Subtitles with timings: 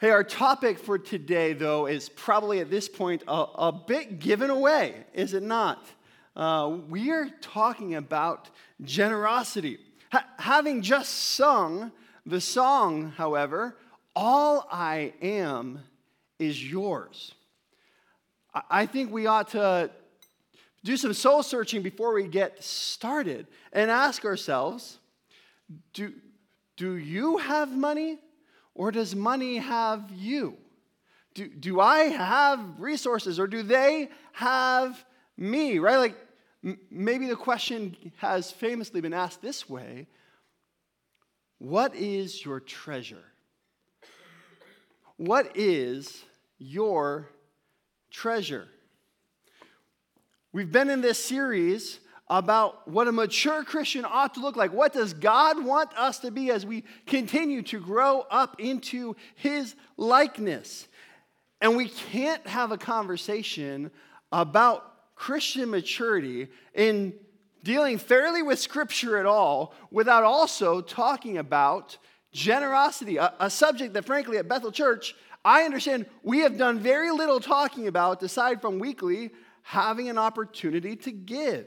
[0.00, 4.48] Hey, our topic for today, though, is probably at this point a, a bit given
[4.48, 5.84] away, is it not?
[6.36, 8.48] Uh, we are talking about
[8.80, 9.80] generosity.
[10.12, 11.90] Ha- having just sung
[12.24, 13.76] the song, however,
[14.14, 15.80] All I Am
[16.38, 17.34] is Yours.
[18.54, 19.90] I, I think we ought to
[20.84, 24.98] do some soul searching before we get started and ask ourselves
[25.92, 26.12] do,
[26.76, 28.20] do you have money?
[28.78, 30.56] Or does money have you?
[31.34, 35.04] Do, do I have resources or do they have
[35.36, 35.80] me?
[35.80, 35.96] Right?
[35.96, 36.16] Like
[36.64, 40.06] m- maybe the question has famously been asked this way
[41.58, 43.24] What is your treasure?
[45.16, 46.24] What is
[46.58, 47.30] your
[48.12, 48.68] treasure?
[50.52, 51.98] We've been in this series
[52.30, 54.72] about what a mature Christian ought to look like.
[54.72, 59.74] What does God want us to be as we continue to grow up into His
[59.96, 60.88] likeness?
[61.60, 63.90] And we can't have a conversation
[64.30, 67.14] about Christian maturity in
[67.64, 71.96] dealing fairly with Scripture at all without also talking about
[72.32, 77.10] generosity, a, a subject that, frankly, at Bethel Church, I understand we have done very
[77.10, 79.30] little talking about aside from weekly
[79.62, 81.66] having an opportunity to give.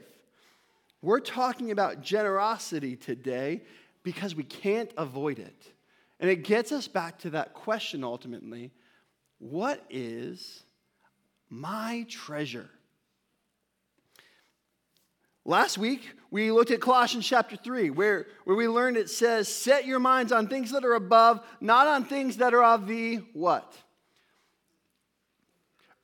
[1.02, 3.62] We're talking about generosity today
[4.04, 5.72] because we can't avoid it.
[6.20, 8.70] And it gets us back to that question ultimately
[9.40, 10.62] what is
[11.50, 12.70] my treasure?
[15.44, 19.84] Last week, we looked at Colossians chapter 3, where, where we learned it says, Set
[19.84, 23.74] your minds on things that are above, not on things that are of the what?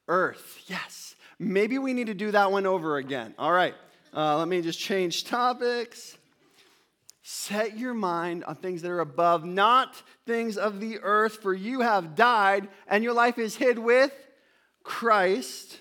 [0.08, 0.64] Earth.
[0.66, 1.14] Yes.
[1.38, 3.34] Maybe we need to do that one over again.
[3.38, 3.77] All right.
[4.14, 6.17] Uh, let me just change topics.
[7.23, 11.81] Set your mind on things that are above, not things of the earth, for you
[11.81, 14.12] have died, and your life is hid with
[14.83, 15.81] Christ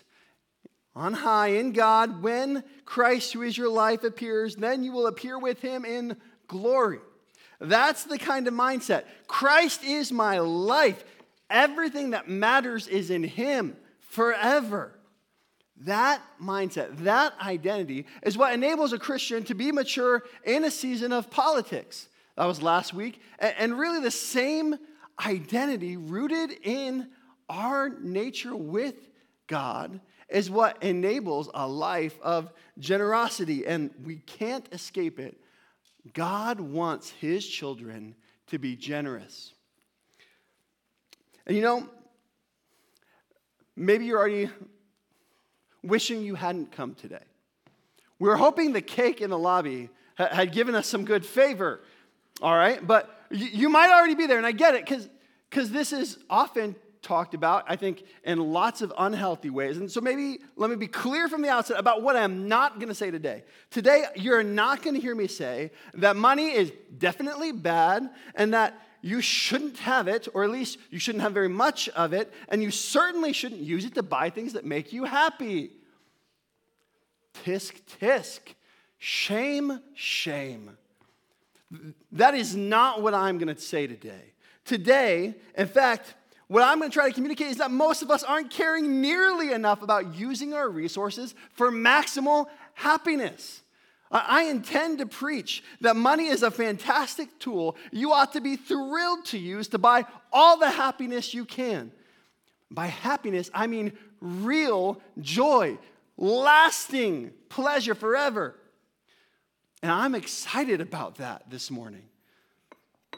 [0.94, 2.22] on high in God.
[2.22, 6.18] When Christ, who is your life, appears, then you will appear with him in
[6.48, 7.00] glory.
[7.62, 9.06] That's the kind of mindset.
[9.28, 11.04] Christ is my life.
[11.50, 14.97] Everything that matters is in him forever.
[15.82, 21.12] That mindset, that identity is what enables a Christian to be mature in a season
[21.12, 22.10] of politics.
[22.36, 23.22] That was last week.
[23.40, 24.76] And really, the same
[25.24, 27.10] identity rooted in
[27.50, 28.96] our nature with
[29.48, 30.00] God
[30.30, 33.66] is what enables a life of generosity.
[33.66, 35.38] And we can't escape it.
[36.14, 38.16] God wants his children
[38.48, 39.54] to be generous.
[41.46, 41.90] And you know,
[43.76, 44.50] maybe you're already
[45.84, 47.24] wishing you hadn't come today.
[48.20, 51.82] We were hoping the cake in the lobby had given us some good favor,
[52.42, 52.86] all right?
[52.86, 55.10] But you might already be there, and I get it,
[55.50, 59.78] because this is often talked about, I think, in lots of unhealthy ways.
[59.78, 62.90] And so maybe let me be clear from the outset about what I'm not going
[62.90, 63.44] to say today.
[63.70, 68.82] Today, you're not going to hear me say that money is definitely bad and that
[69.02, 72.62] you shouldn't have it, or at least you shouldn't have very much of it, and
[72.64, 75.72] you certainly shouldn't use it to buy things that make you happy.
[77.44, 78.40] Tisk, tisk.
[78.98, 80.78] Shame, shame.
[82.12, 84.34] That is not what I'm going to say today.
[84.66, 86.16] Today, in fact,
[86.48, 89.52] what I'm going to try to communicate is that most of us aren't caring nearly
[89.52, 93.62] enough about using our resources for maximal happiness.
[94.10, 99.26] I intend to preach that money is a fantastic tool you ought to be thrilled
[99.26, 101.92] to use to buy all the happiness you can.
[102.72, 105.78] By happiness, I mean real joy,
[106.18, 108.56] lasting pleasure forever.
[109.84, 112.04] And I'm excited about that this morning.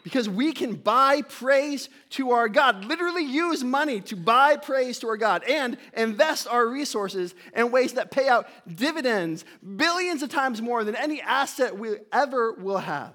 [0.04, 5.08] Because we can buy praise to our God, literally use money to buy praise to
[5.08, 9.46] our God, and invest our resources in ways that pay out dividends
[9.76, 13.14] billions of times more than any asset we ever will have.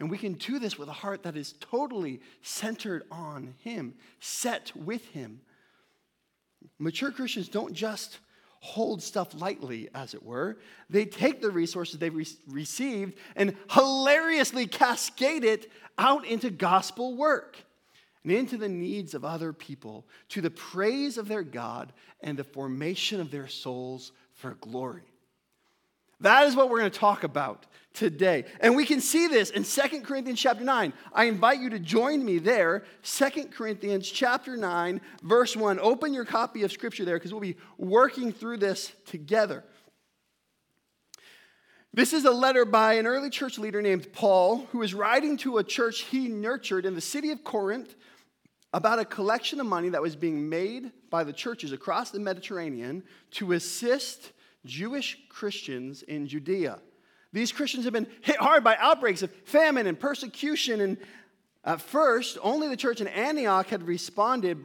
[0.00, 4.72] And we can do this with a heart that is totally centered on Him, set
[4.76, 5.40] with Him.
[6.78, 8.18] Mature Christians don't just
[8.60, 10.58] hold stuff lightly, as it were.
[10.90, 17.56] They take the resources they've re- received and hilariously cascade it out into gospel work
[18.24, 22.44] and into the needs of other people, to the praise of their God and the
[22.44, 25.02] formation of their souls for glory.
[26.20, 28.44] That is what we're going to talk about today.
[28.60, 30.92] And we can see this in Second Corinthians chapter 9.
[31.12, 32.84] I invite you to join me there.
[33.02, 35.78] Second Corinthians chapter 9, verse 1.
[35.80, 39.64] Open your copy of scripture there because we'll be working through this together.
[41.94, 45.58] This is a letter by an early church leader named Paul, who is writing to
[45.58, 47.96] a church he nurtured in the city of Corinth
[48.72, 53.02] about a collection of money that was being made by the churches across the Mediterranean
[53.32, 54.32] to assist
[54.64, 56.80] Jewish Christians in Judea.
[57.32, 60.80] These Christians have been hit hard by outbreaks of famine and persecution.
[60.80, 60.98] And
[61.64, 64.64] at first, only the church in Antioch had responded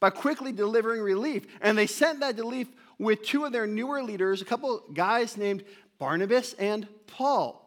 [0.00, 1.46] by quickly delivering relief.
[1.60, 2.68] And they sent that relief
[2.98, 5.64] with two of their newer leaders, a couple guys named
[5.98, 7.58] Barnabas and Paul.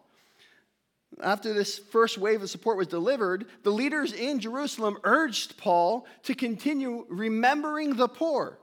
[1.23, 6.35] After this first wave of support was delivered, the leaders in Jerusalem urged Paul to
[6.35, 8.59] continue remembering the poor,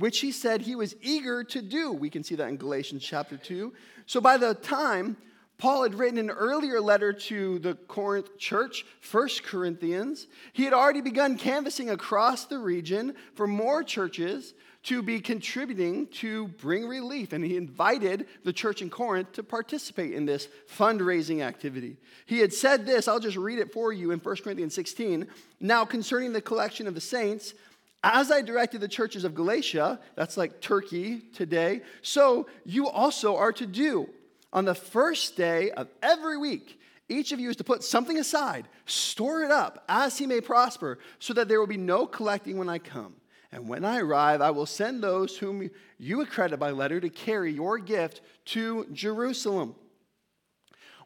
[0.00, 1.92] which he said he was eager to do.
[1.92, 3.72] We can see that in Galatians chapter 2.
[4.06, 5.16] So by the time
[5.58, 11.02] Paul had written an earlier letter to the Corinth church, 1 Corinthians, he had already
[11.02, 14.54] begun canvassing across the region for more churches
[14.84, 17.34] to be contributing to bring relief.
[17.34, 21.98] And he invited the church in Corinth to participate in this fundraising activity.
[22.24, 25.26] He had said this, I'll just read it for you in 1 Corinthians 16.
[25.60, 27.52] Now, concerning the collection of the saints,
[28.02, 33.52] as I directed the churches of Galatia, that's like Turkey today, so you also are
[33.52, 34.08] to do.
[34.52, 38.68] On the first day of every week, each of you is to put something aside,
[38.86, 42.68] store it up as he may prosper, so that there will be no collecting when
[42.68, 43.14] I come.
[43.52, 45.68] And when I arrive, I will send those whom
[45.98, 49.74] you accredit by letter to carry your gift to Jerusalem.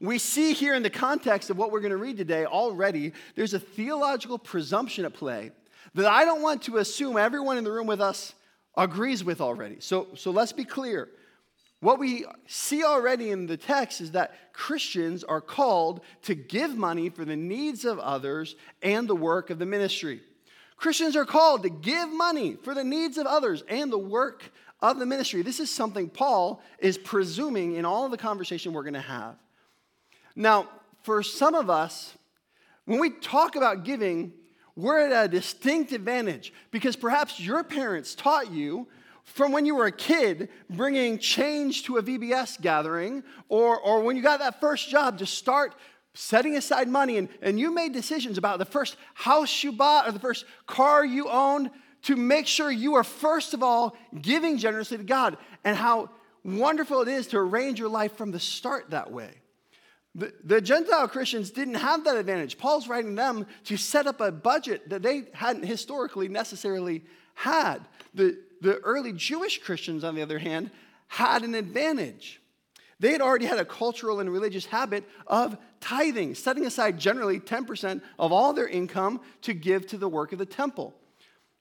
[0.00, 3.55] We see here in the context of what we're going to read today already, there's
[3.55, 5.52] a theological presumption at play
[5.94, 8.35] that I don't want to assume everyone in the room with us
[8.76, 9.76] agrees with already.
[9.81, 11.08] So, so let's be clear.
[11.81, 17.11] What we see already in the text is that Christians are called to give money
[17.11, 20.23] for the needs of others and the work of the ministry.
[20.76, 24.50] Christians are called to give money for the needs of others and the work
[24.81, 25.43] of the ministry.
[25.43, 29.37] This is something Paul is presuming in all of the conversation we're going to have.
[30.35, 30.69] Now,
[31.02, 32.17] for some of us,
[32.87, 34.32] when we talk about giving,
[34.76, 38.88] we're at a distinct advantage because perhaps your parents taught you
[39.23, 44.17] from when you were a kid bringing change to a VBS gathering or, or when
[44.17, 45.75] you got that first job to start
[46.15, 50.12] setting aside money and, and you made decisions about the first house you bought or
[50.12, 51.71] the first car you owned
[52.03, 56.11] to make sure you are first of all giving generously to God and how
[56.44, 59.31] wonderful it is to arrange your life from the start that way.
[60.14, 62.56] The, the Gentile Christians didn't have that advantage.
[62.56, 67.78] Paul's writing them to set up a budget that they hadn't historically necessarily had.
[68.14, 70.70] The, the early Jewish Christians, on the other hand,
[71.08, 72.40] had an advantage.
[73.00, 78.00] They had already had a cultural and religious habit of tithing, setting aside generally 10%
[78.19, 80.94] of all their income to give to the work of the temple.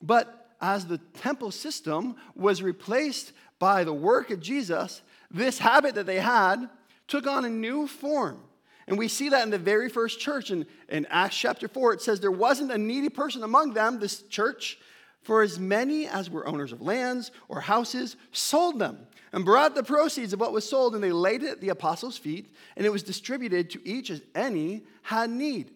[0.01, 5.01] But as the temple system was replaced by the work of Jesus,
[5.31, 6.69] this habit that they had
[7.07, 8.39] took on a new form.
[8.87, 10.51] And we see that in the very first church.
[10.51, 14.23] In, in Acts chapter 4, it says, There wasn't a needy person among them, this
[14.23, 14.77] church,
[15.21, 19.83] for as many as were owners of lands or houses sold them and brought the
[19.83, 22.91] proceeds of what was sold, and they laid it at the apostles' feet, and it
[22.91, 25.71] was distributed to each as any had need.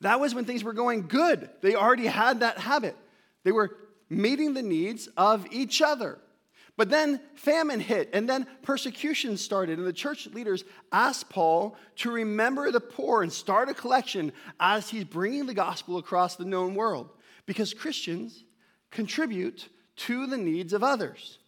[0.00, 1.50] That was when things were going good.
[1.60, 2.96] They already had that habit.
[3.42, 3.76] They were
[4.08, 6.18] meeting the needs of each other.
[6.78, 12.12] But then famine hit, and then persecution started, and the church leaders asked Paul to
[12.12, 16.76] remember the poor and start a collection as he's bringing the gospel across the known
[16.76, 17.10] world.
[17.46, 18.44] Because Christians
[18.92, 21.38] contribute to the needs of others.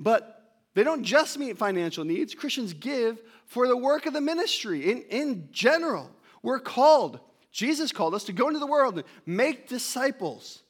[0.00, 2.34] But they don't just meet financial needs.
[2.34, 6.10] Christians give for the work of the ministry in, in general.
[6.42, 7.20] We're called,
[7.52, 10.64] Jesus called us to go into the world and make disciples.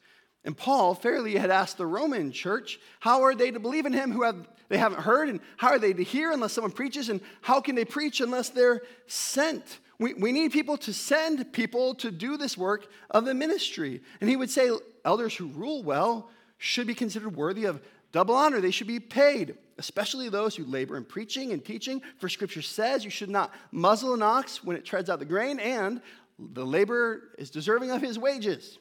[0.48, 4.10] And Paul fairly had asked the Roman church, how are they to believe in him
[4.10, 5.28] who have they haven't heard?
[5.28, 7.10] And how are they to hear unless someone preaches?
[7.10, 9.80] And how can they preach unless they're sent?
[9.98, 14.00] We, we need people to send people to do this work of the ministry.
[14.22, 14.70] And he would say,
[15.04, 18.62] elders who rule well should be considered worthy of double honor.
[18.62, 22.00] They should be paid, especially those who labor in preaching and teaching.
[22.20, 25.60] For scripture says you should not muzzle an ox when it treads out the grain,
[25.60, 26.00] and
[26.38, 28.78] the laborer is deserving of his wages.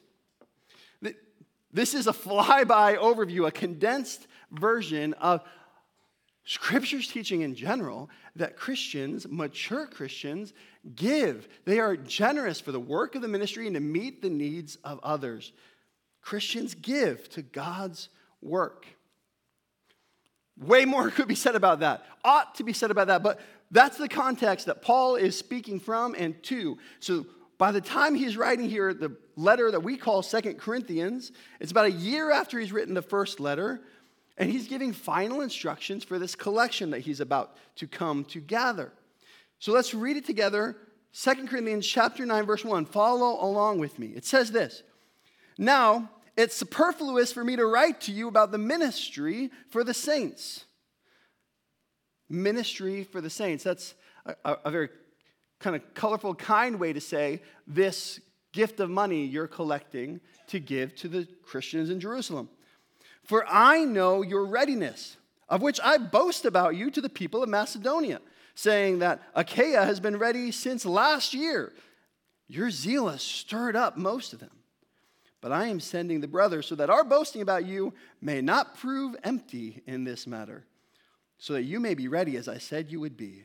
[1.72, 5.42] This is a flyby overview, a condensed version of
[6.44, 10.54] Scripture's teaching in general that Christians, mature Christians,
[10.94, 11.46] give.
[11.66, 14.98] They are generous for the work of the ministry and to meet the needs of
[15.02, 15.52] others.
[16.22, 18.08] Christians give to God's
[18.40, 18.86] work.
[20.58, 23.98] Way more could be said about that, ought to be said about that, but that's
[23.98, 26.78] the context that Paul is speaking from and to.
[27.00, 27.26] So
[27.58, 31.86] by the time he's writing here the letter that we call Second Corinthians, it's about
[31.86, 33.80] a year after he's written the first letter,
[34.36, 38.92] and he's giving final instructions for this collection that he's about to come to gather.
[39.58, 40.76] So let's read it together
[41.12, 42.84] 2 Corinthians chapter 9, verse 1.
[42.84, 44.08] Follow along with me.
[44.08, 44.82] It says this
[45.56, 50.64] Now, it's superfluous for me to write to you about the ministry for the saints.
[52.28, 53.64] Ministry for the saints.
[53.64, 53.94] That's
[54.44, 54.90] a, a very
[55.58, 58.20] kind of colorful, kind way to say this
[58.52, 62.48] gift of money you're collecting to give to the Christians in Jerusalem.
[63.24, 65.16] For I know your readiness,
[65.48, 68.20] of which I boast about you to the people of Macedonia,
[68.54, 71.72] saying that Achaia has been ready since last year.
[72.48, 74.50] Your zeal has stirred up most of them.
[75.40, 79.14] But I am sending the brothers so that our boasting about you may not prove
[79.22, 80.64] empty in this matter,
[81.38, 83.44] so that you may be ready as I said you would be.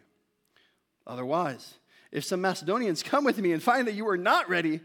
[1.05, 1.75] Otherwise,
[2.13, 4.79] if some Macedonians come with me and find that you are not ready,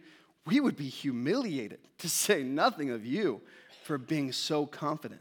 [0.47, 3.41] we would be humiliated, to say nothing of you,
[3.85, 5.21] for being so confident.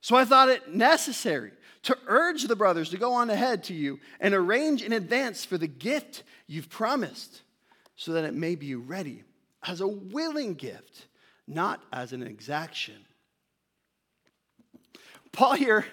[0.00, 1.52] So I thought it necessary
[1.84, 5.56] to urge the brothers to go on ahead to you and arrange in advance for
[5.56, 7.42] the gift you've promised,
[7.96, 9.22] so that it may be ready
[9.66, 11.06] as a willing gift,
[11.46, 12.96] not as an exaction.
[15.30, 15.86] Paul here,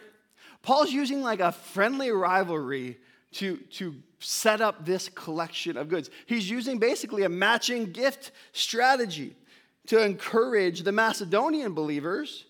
[0.63, 2.97] Paul's using like a friendly rivalry
[3.33, 6.09] to, to set up this collection of goods.
[6.25, 9.35] He's using basically a matching gift strategy
[9.87, 12.45] to encourage the Macedonian believers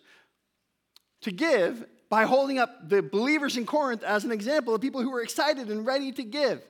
[1.21, 5.11] to give by holding up the believers in Corinth as an example of people who
[5.11, 6.61] were excited and ready to give.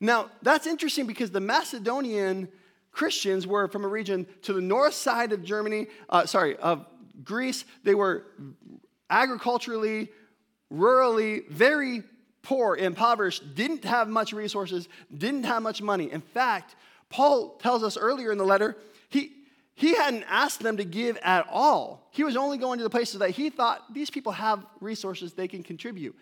[0.00, 2.48] Now, that's interesting because the Macedonian
[2.90, 6.86] Christians were from a region to the north side of Germany, uh, sorry, of
[7.22, 7.64] Greece.
[7.84, 8.24] They were
[9.08, 10.10] agriculturally,
[10.72, 12.02] rurally, very
[12.42, 16.10] poor, impoverished, didn't have much resources, didn't have much money.
[16.10, 16.74] In fact,
[17.08, 18.76] Paul tells us earlier in the letter,
[19.08, 19.32] he,
[19.74, 22.08] he hadn't asked them to give at all.
[22.10, 25.48] He was only going to the places that he thought these people have resources they
[25.48, 26.16] can contribute.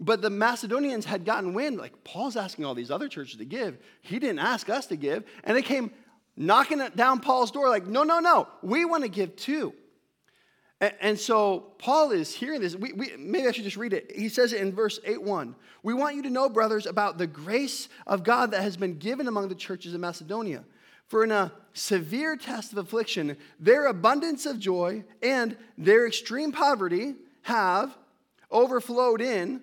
[0.00, 3.78] But the Macedonians had gotten wind, like, Paul's asking all these other churches to give.
[4.00, 5.24] He didn't ask us to give.
[5.42, 5.90] And they came
[6.36, 9.74] knocking down Paul's door, like, no, no, no, we want to give too.
[10.80, 12.76] And, and so Paul is hearing this.
[12.76, 14.12] We, we, maybe I should just read it.
[14.14, 15.54] He says it in verse 8 1.
[15.82, 19.28] We want you to know, brothers, about the grace of God that has been given
[19.28, 20.64] among the churches of Macedonia.
[21.06, 27.14] For in a severe test of affliction, their abundance of joy and their extreme poverty
[27.42, 27.96] have
[28.50, 29.62] overflowed in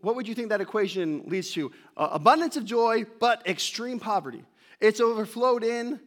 [0.00, 1.72] what would you think that equation leads to?
[1.96, 4.44] Uh, abundance of joy, but extreme poverty.
[4.80, 6.00] It's overflowed in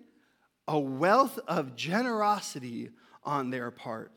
[0.67, 2.89] a wealth of generosity
[3.23, 4.11] on their part.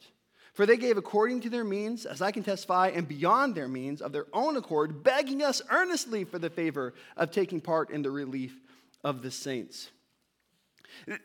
[0.54, 4.00] For they gave according to their means, as I can testify, and beyond their means
[4.00, 8.10] of their own accord, begging us earnestly for the favor of taking part in the
[8.10, 8.56] relief
[9.02, 9.90] of the saints.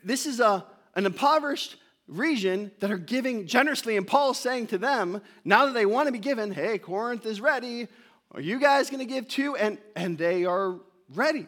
[0.03, 1.75] This is a, an impoverished
[2.07, 6.11] region that are giving generously, and Paul's saying to them, now that they want to
[6.11, 7.87] be given, hey, Corinth is ready.
[8.31, 9.55] Are you guys going to give too?
[9.55, 10.79] And, and they are
[11.13, 11.45] ready.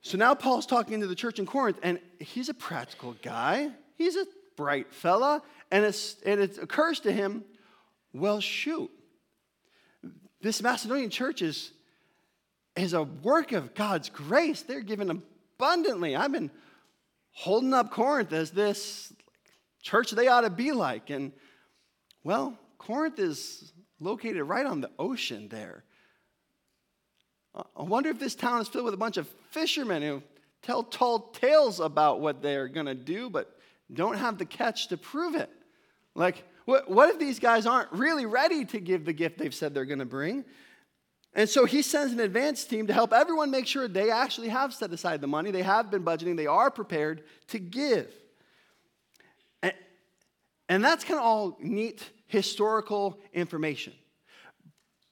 [0.00, 3.72] So now Paul's talking to the church in Corinth, and he's a practical guy.
[3.96, 4.24] He's a
[4.56, 5.42] bright fella.
[5.70, 5.84] And,
[6.24, 7.44] and it occurs to him,
[8.12, 8.90] well, shoot,
[10.40, 11.72] this Macedonian church is,
[12.76, 14.62] is a work of God's grace.
[14.62, 16.16] They're given abundantly.
[16.16, 16.50] I've been
[17.32, 19.12] holding up Corinth as this
[19.82, 21.10] church they ought to be like.
[21.10, 21.32] And,
[22.24, 25.84] well, Corinth is located right on the ocean there.
[27.54, 30.22] I wonder if this town is filled with a bunch of fishermen who
[30.60, 33.55] tell tall tales about what they're going to do, but
[33.92, 35.50] don't have the catch to prove it.
[36.14, 39.74] Like, what, what if these guys aren't really ready to give the gift they've said
[39.74, 40.44] they're going to bring?
[41.34, 44.72] And so he sends an advance team to help everyone make sure they actually have
[44.72, 48.12] set aside the money, they have been budgeting, they are prepared to give.
[49.62, 49.74] And,
[50.68, 53.92] and that's kind of all neat historical information.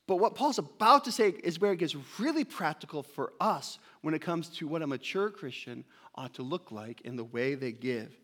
[0.07, 4.15] But what Paul's about to say is where it gets really practical for us when
[4.15, 7.73] it comes to what a mature Christian ought to look like in the way they
[7.73, 8.19] give.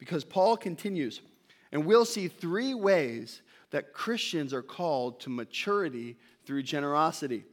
[0.00, 1.20] Because Paul continues,
[1.70, 7.44] and we'll see three ways that Christians are called to maturity through generosity.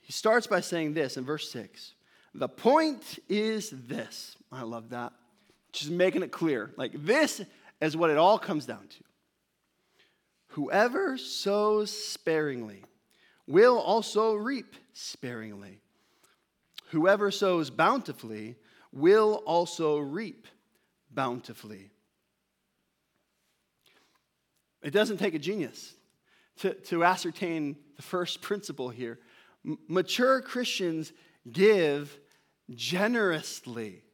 [0.00, 1.94] He starts by saying this in verse 6
[2.34, 4.36] The point is this.
[4.52, 5.12] I love that.
[5.72, 6.72] Just making it clear.
[6.76, 7.40] Like, this
[7.80, 9.04] is what it all comes down to.
[10.48, 12.82] Whoever sows sparingly
[13.46, 15.78] will also reap sparingly.
[16.90, 18.56] Whoever sows bountifully
[18.92, 20.48] will also reap
[21.16, 21.90] bountifully.
[24.82, 25.94] It doesn't take a genius
[26.58, 29.18] to, to ascertain the first principle here.
[29.66, 31.12] M- mature Christians
[31.50, 32.16] give
[32.72, 34.04] generously.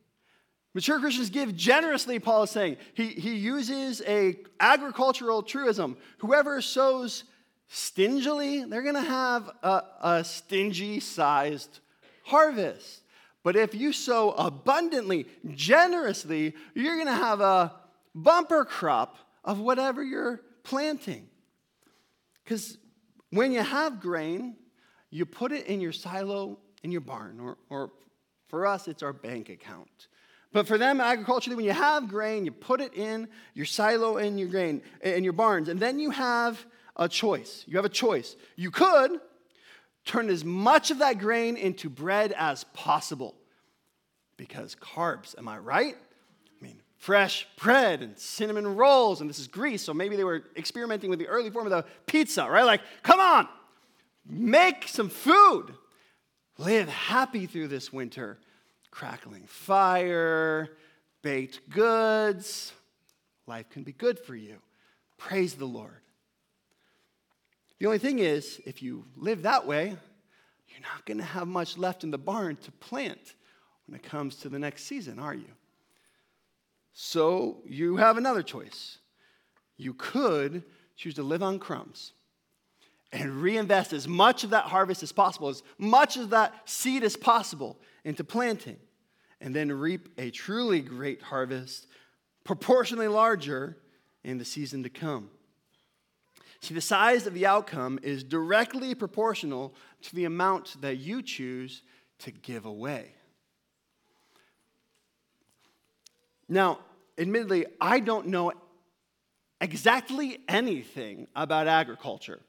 [0.73, 2.79] Mature Christians give generously, Paul is saying.
[2.95, 5.99] He, he uses a agricultural truism.
[6.19, 7.25] Whoever sows
[7.69, 11.81] stingily, they're going to have a, a stingy sized
[12.25, 13.02] harvest.
[13.43, 17.75] But if you sow abundantly, generously, you're going to have a
[18.15, 21.29] bumper crop of whatever you're planting.
[22.45, 22.79] Because
[23.31, 24.57] when you have grain,
[25.11, 27.93] you put it in your silo in your barn, or, or
[28.49, 30.09] for us, it's our bank account.
[30.53, 34.37] But for them, agriculturally, when you have grain, you put it in your silo in
[34.37, 36.65] your grain in your barns, and then you have
[36.97, 37.65] a choice.
[37.67, 38.37] You have a choice.
[38.57, 39.21] You could
[40.05, 43.35] turn as much of that grain into bread as possible.
[44.37, 45.95] Because carbs, am I right?
[45.95, 50.45] I mean, fresh bread and cinnamon rolls, and this is Greece, so maybe they were
[50.57, 52.65] experimenting with the early form of the pizza, right?
[52.65, 53.49] Like, come on,
[54.29, 55.75] make some food.
[56.59, 58.39] Live happy through this winter.
[58.91, 60.69] Crackling fire,
[61.23, 62.73] baked goods.
[63.47, 64.59] Life can be good for you.
[65.17, 66.01] Praise the Lord.
[67.83, 71.77] The only thing is, if you live that way, you're not going to have much
[71.77, 73.35] left in the barn to plant
[73.89, 75.49] when it comes to the next season, are you?
[76.93, 78.99] So you have another choice.
[79.77, 80.63] You could
[80.95, 82.13] choose to live on crumbs
[83.11, 87.17] and reinvest as much of that harvest as possible, as much of that seed as
[87.17, 88.79] possible into planting,
[89.41, 91.89] and then reap a truly great harvest,
[92.45, 93.77] proportionally larger
[94.23, 95.31] in the season to come.
[96.63, 101.83] See, the size of the outcome is directly proportional to the amount that you choose
[102.21, 103.15] to give away.
[106.49, 106.79] Now,
[107.19, 108.53] admittedly, I don't know
[109.61, 112.41] exactly anything about agriculture.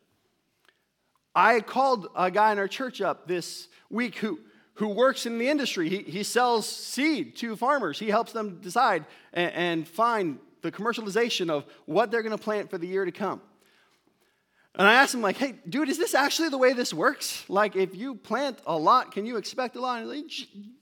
[1.33, 4.39] I called a guy in our church up this week who,
[4.75, 5.89] who works in the industry.
[5.89, 11.49] He, he sells seed to farmers, he helps them decide and, and find the commercialization
[11.49, 13.41] of what they're going to plant for the year to come.
[14.75, 17.45] And I asked him, like, hey, dude, is this actually the way this works?
[17.47, 20.01] Like, if you plant a lot, can you expect a lot?
[20.01, 20.31] And like,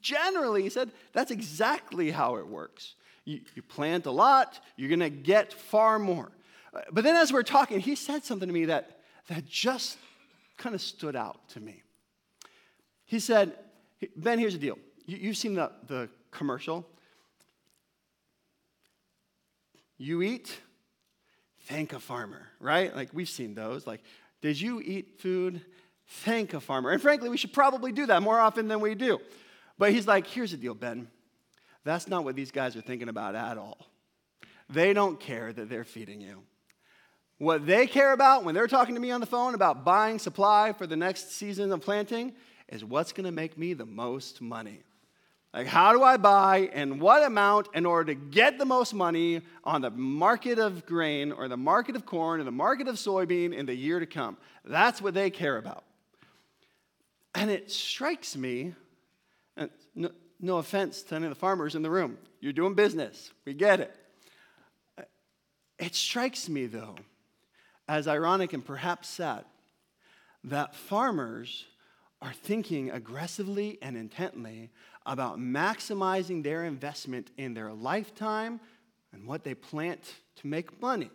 [0.02, 2.96] generally, he said, that's exactly how it works.
[3.26, 6.32] You, you plant a lot, you're going to get far more.
[6.74, 9.98] Uh, but then as we we're talking, he said something to me that, that just
[10.58, 11.84] kind of stood out to me.
[13.06, 13.54] He said,
[14.16, 14.80] Ben, here's the deal.
[15.06, 16.88] You, you've seen the, the commercial.
[19.98, 20.62] You eat,
[21.72, 22.94] thank a farmer, right?
[22.96, 23.88] Like we've seen those.
[23.88, 24.02] Like,
[24.42, 25.62] did you eat food?
[26.08, 26.92] Thank a farmer.
[26.92, 29.20] And frankly, we should probably do that more often than we do.
[29.78, 31.08] But he's like, here's the deal, Ben.
[31.84, 33.88] That's not what these guys are thinking about at all.
[34.70, 36.44] They don't care that they're feeding you.
[37.38, 40.74] What they care about when they're talking to me on the phone about buying supply
[40.74, 42.34] for the next season of planting
[42.70, 44.84] is what's going to make me the most money.
[45.54, 49.42] Like, how do I buy and what amount in order to get the most money
[49.66, 53.54] on the market of grain or the market of corn or the market of soybean
[53.54, 54.38] in the year to come?
[54.64, 55.84] That's what they care about.
[57.36, 58.76] And it strikes me,
[59.94, 63.54] no, no offense to any of the farmers in the room, you're doing business, we
[63.54, 63.96] get it.
[65.78, 66.96] It strikes me, though,
[67.88, 69.44] as ironic and perhaps sad,
[70.44, 71.66] that farmers
[72.22, 74.70] are thinking aggressively and intently
[75.06, 78.60] about maximizing their investment in their lifetime
[79.14, 81.10] and what they plant to make money.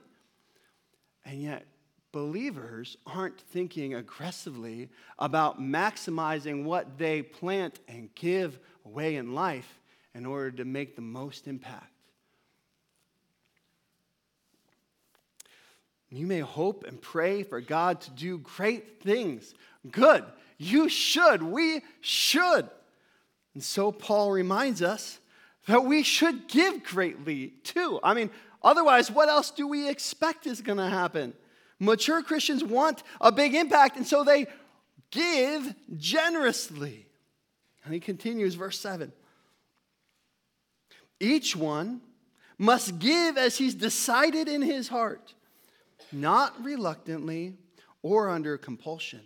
[1.25, 1.67] And yet,
[2.13, 9.81] believers aren't thinking aggressively about maximizing what they plant and give away in life
[10.15, 11.93] in order to make the most impact.
[16.11, 19.55] You may hope and pray for God to do great things.
[19.91, 20.25] Good.
[20.57, 21.43] You should.
[21.43, 22.71] We should.
[23.57, 25.19] And so Paul reminds us
[25.67, 27.99] that we should give greatly too.
[28.05, 28.29] I mean,
[28.63, 31.33] otherwise, what else do we expect is going to happen?
[31.79, 34.47] Mature Christians want a big impact, and so they
[35.11, 37.07] give generously.
[37.83, 39.11] And he continues, verse 7.
[41.19, 42.03] Each one
[42.59, 45.33] must give as he's decided in his heart,
[46.13, 47.55] not reluctantly
[48.03, 49.23] or under compulsion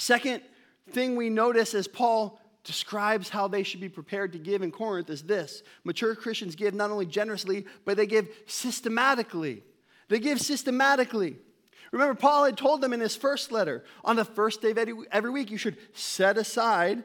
[0.00, 0.42] second
[0.92, 5.10] thing we notice as Paul describes how they should be prepared to give in Corinth
[5.10, 9.62] is this mature Christians give not only generously, but they give systematically.
[10.08, 11.36] They give systematically.
[11.92, 14.78] Remember, Paul had told them in his first letter on the first day of
[15.10, 17.02] every week, you should set aside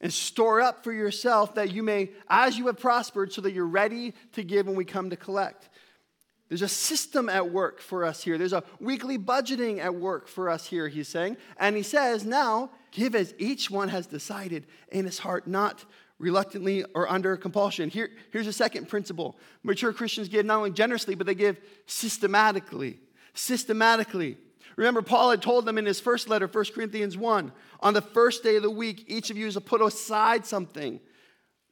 [0.00, 3.66] and store up for yourself that you may, as you have prospered, so that you're
[3.66, 5.68] ready to give when we come to collect.
[6.48, 8.38] There's a system at work for us here.
[8.38, 11.38] There's a weekly budgeting at work for us here, he's saying.
[11.58, 15.84] And he says, now give as each one has decided in his heart, not
[16.18, 17.90] reluctantly or under compulsion.
[17.90, 22.98] Here, here's a second principle mature Christians give not only generously, but they give systematically.
[23.34, 24.38] Systematically.
[24.76, 28.42] Remember, Paul had told them in his first letter, 1 Corinthians 1, on the first
[28.42, 31.00] day of the week, each of you is to put aside something.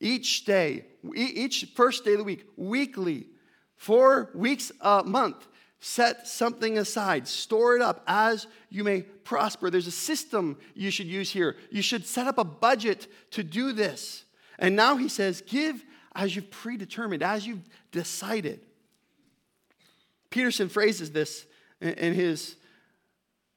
[0.00, 0.84] Each day,
[1.14, 3.26] each first day of the week, weekly,
[3.76, 5.46] four weeks a month,
[5.84, 9.68] set something aside, store it up as you may prosper.
[9.68, 11.56] There's a system you should use here.
[11.70, 14.24] You should set up a budget to do this.
[14.58, 18.60] And now he says, give as you've predetermined, as you've decided.
[20.30, 21.44] Peterson phrases this
[21.82, 22.56] in his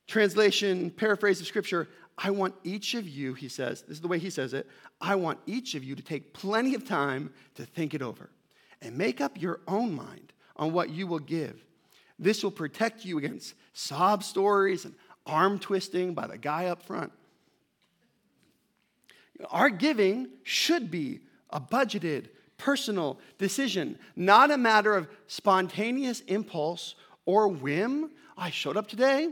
[0.05, 1.87] translation, paraphrase of scripture.
[2.17, 4.67] I want each of you, he says, this is the way he says it,
[4.99, 8.29] I want each of you to take plenty of time to think it over
[8.81, 11.63] and make up your own mind on what you will give.
[12.19, 17.11] This will protect you against sob stories and arm twisting by the guy up front.
[19.51, 27.47] Our giving should be a budgeted, personal decision, not a matter of spontaneous impulse or
[27.47, 28.11] whim.
[28.37, 29.29] I showed up today,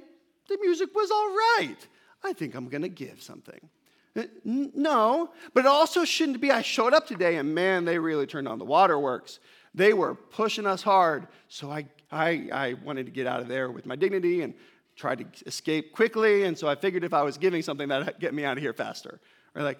[0.47, 1.77] the music was all right.
[2.23, 3.69] I think I'm going to give something.
[4.15, 8.25] Uh, no, but it also shouldn't be I showed up today and man, they really
[8.25, 9.39] turned on the waterworks.
[9.75, 13.69] They were pushing us hard, so I, I, I wanted to get out of there
[13.69, 14.53] with my dignity and
[14.95, 18.33] tried to escape quickly, and so I figured if I was giving something that'd get
[18.33, 19.19] me out of here faster.
[19.53, 19.79] Or like,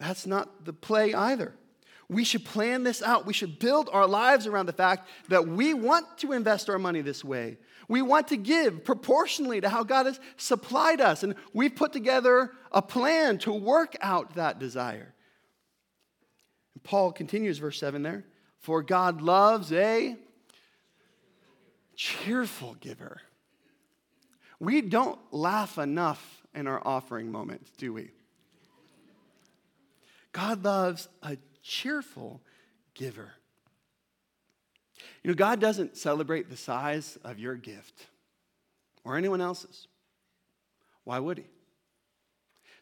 [0.00, 1.54] that's not the play either.
[2.08, 3.24] We should plan this out.
[3.24, 7.00] We should build our lives around the fact that we want to invest our money
[7.00, 7.58] this way.
[7.88, 11.22] We want to give proportionally to how God has supplied us.
[11.22, 15.14] And we've put together a plan to work out that desire.
[16.82, 18.24] Paul continues, verse 7 there.
[18.66, 20.16] For God loves a
[21.94, 23.20] cheerful giver.
[24.58, 28.10] We don't laugh enough in our offering moments, do we?
[30.32, 32.42] God loves a cheerful
[32.94, 33.30] giver.
[35.22, 38.06] You know, God doesn't celebrate the size of your gift
[39.04, 39.86] or anyone else's.
[41.04, 41.46] Why would He?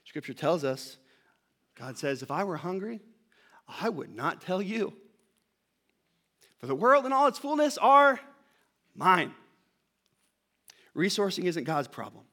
[0.06, 0.96] Scripture tells us,
[1.78, 3.02] God says, if I were hungry,
[3.68, 4.94] I would not tell you.
[6.64, 8.18] For the world and all its fullness are
[8.96, 9.34] mine.
[10.96, 12.24] Resourcing isn't God's problem.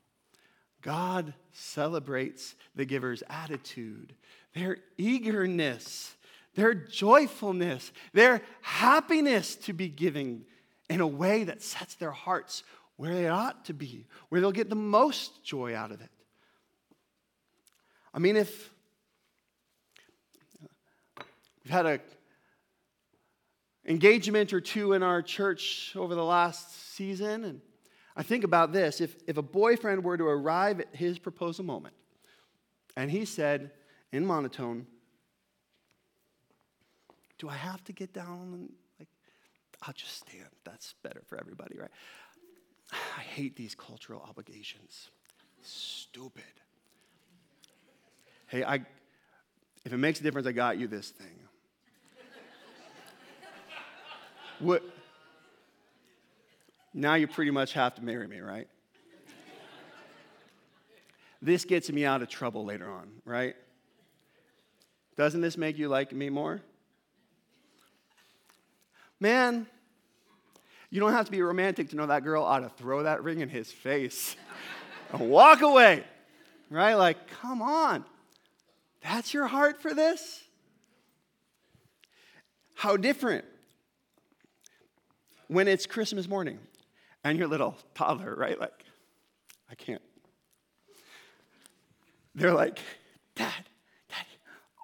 [0.81, 4.15] God celebrates the giver's attitude,
[4.55, 6.15] their eagerness
[6.55, 10.45] their joyfulness, their happiness to be giving
[10.89, 12.63] in a way that sets their hearts
[12.95, 16.09] where they ought to be, where they'll get the most joy out of it.
[18.13, 18.71] I mean, if
[21.63, 21.99] we've had a
[23.85, 27.61] engagement or two in our church over the last season, and
[28.15, 31.95] I think about this if, if a boyfriend were to arrive at his proposal moment
[32.95, 33.71] and he said
[34.11, 34.85] in monotone,
[37.37, 39.07] do I have to get down and like,
[39.81, 40.49] I'll just stand.
[40.63, 41.89] That's better for everybody, right?
[42.91, 45.09] I hate these cultural obligations.
[45.63, 46.43] Stupid.
[48.47, 48.85] Hey, I,
[49.85, 51.47] if it makes a difference, I got you this thing.
[54.61, 54.83] What?
[56.93, 58.67] Now you pretty much have to marry me, right?
[61.41, 63.55] this gets me out of trouble later on, right?
[65.17, 66.61] Doesn't this make you like me more?
[69.19, 69.65] Man,
[70.89, 73.39] you don't have to be romantic to know that girl ought to throw that ring
[73.39, 74.35] in his face
[75.11, 76.03] and walk away.
[76.69, 76.93] Right?
[76.93, 78.05] Like, come on.
[79.01, 80.43] That's your heart for this?
[82.75, 83.45] How different
[85.51, 86.57] when it's Christmas morning
[87.25, 88.57] and your little toddler, right?
[88.57, 88.85] Like,
[89.69, 90.01] I can't.
[92.33, 92.79] They're like,
[93.35, 93.65] Dad,
[94.07, 94.29] Daddy,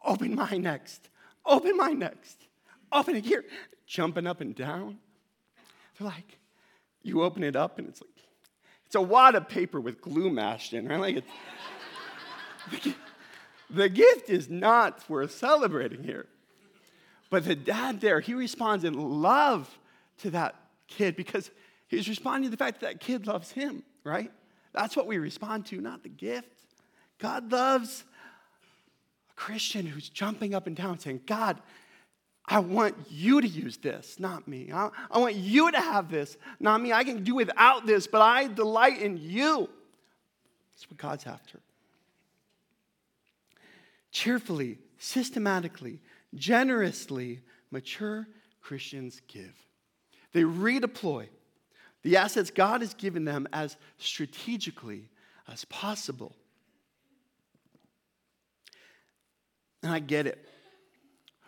[0.04, 1.08] open mine next.
[1.46, 2.48] Open mine next.
[2.92, 3.46] Open it here
[3.86, 4.98] jumping up and down.
[5.98, 6.38] They're like,
[7.02, 8.26] you open it up and it's like,
[8.86, 11.00] it's a wad of paper with glue mashed in, right?
[11.00, 11.24] Like
[12.84, 12.96] the,
[13.70, 16.26] the gift is not worth celebrating here.
[17.30, 19.80] But the dad there, he responds in love
[20.20, 20.56] to that
[20.88, 21.52] kid because
[21.88, 24.32] he's responding to the fact that that kid loves him, right?
[24.74, 26.66] That's what we respond to, not the gift.
[27.20, 28.04] God loves
[29.32, 31.60] a Christian who's jumping up and down saying, God,
[32.46, 34.72] I want you to use this, not me.
[34.72, 36.94] I, I, want you to have this, not me.
[36.94, 39.68] I can do without this, but I delight in you.
[40.74, 41.60] That's what God's after.
[44.12, 46.00] Cheerfully, systematically,
[46.36, 48.28] generously, mature
[48.62, 49.67] Christians give.
[50.38, 51.30] They redeploy
[52.04, 55.10] the assets God has given them as strategically
[55.52, 56.36] as possible.
[59.82, 60.48] And I get it.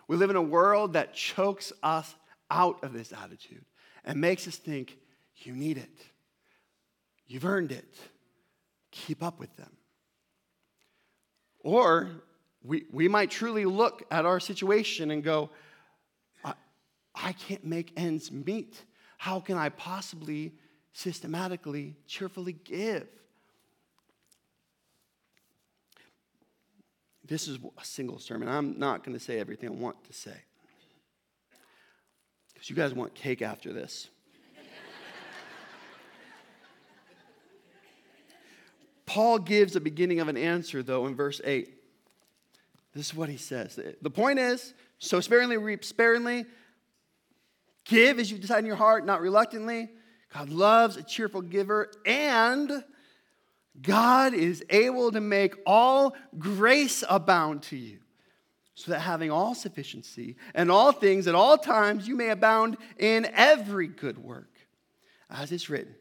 [0.07, 2.15] We live in a world that chokes us
[2.49, 3.63] out of this attitude
[4.03, 4.97] and makes us think,
[5.35, 6.01] you need it.
[7.27, 7.95] You've earned it.
[8.89, 9.77] keep up with them.
[11.59, 12.09] Or
[12.63, 15.51] we, we might truly look at our situation and go,
[17.21, 18.83] I can't make ends meet.
[19.17, 20.53] How can I possibly
[20.93, 23.07] systematically, cheerfully give?
[27.25, 28.47] This is a single sermon.
[28.47, 30.35] I'm not going to say everything I want to say.
[32.53, 34.09] Because you guys want cake after this.
[39.05, 41.71] Paul gives a beginning of an answer, though, in verse 8.
[42.95, 43.79] This is what he says.
[44.01, 46.45] The point is sow sparingly, reap sparingly.
[47.89, 49.89] Give as you decide in your heart, not reluctantly.
[50.33, 52.83] God loves a cheerful giver, and
[53.81, 57.99] God is able to make all grace abound to you,
[58.75, 63.27] so that having all sufficiency and all things at all times, you may abound in
[63.33, 64.55] every good work.
[65.29, 65.95] As it's written,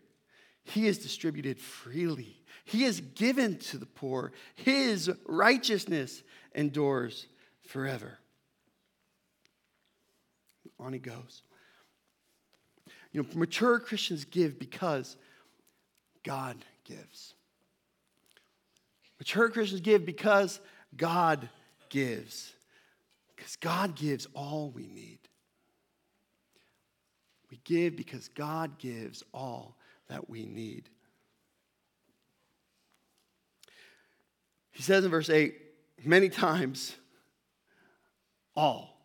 [0.65, 4.31] He is distributed freely he has given to the poor.
[4.55, 6.23] His righteousness
[6.55, 7.27] endures
[7.63, 8.19] forever.
[10.79, 11.43] On he goes.
[13.19, 15.17] You know, mature Christians give because
[16.23, 17.35] God gives.
[19.19, 20.61] Mature Christians give because
[20.97, 21.49] God
[21.89, 22.53] gives.
[23.35, 25.19] Because God gives all we need.
[27.51, 29.75] We give because God gives all
[30.09, 30.89] that we need.
[34.71, 35.57] He says in verse 8,
[36.05, 36.95] many times,
[38.55, 38.98] all.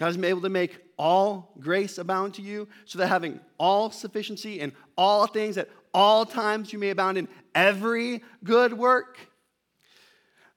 [0.00, 4.58] God is able to make all grace abound to you, so that having all sufficiency
[4.58, 9.18] in all things at all times you may abound in every good work.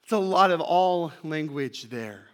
[0.04, 2.28] It's a lot of all language there.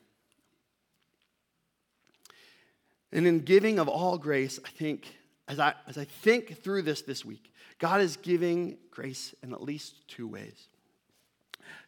[3.11, 5.07] And in giving of all grace, I think,
[5.47, 9.63] as I, as I think through this this week, God is giving grace in at
[9.63, 10.67] least two ways.